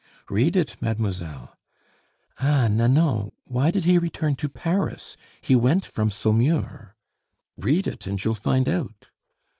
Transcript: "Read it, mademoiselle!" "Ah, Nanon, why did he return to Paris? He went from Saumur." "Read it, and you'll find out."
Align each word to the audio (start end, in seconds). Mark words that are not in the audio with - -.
"Read 0.31 0.55
it, 0.55 0.77
mademoiselle!" 0.81 1.55
"Ah, 2.39 2.67
Nanon, 2.67 3.31
why 3.45 3.69
did 3.69 3.85
he 3.85 3.99
return 3.99 4.35
to 4.37 4.49
Paris? 4.49 5.15
He 5.41 5.55
went 5.55 5.85
from 5.85 6.09
Saumur." 6.09 6.95
"Read 7.55 7.85
it, 7.85 8.07
and 8.07 8.23
you'll 8.25 8.33
find 8.33 8.67
out." 8.67 9.09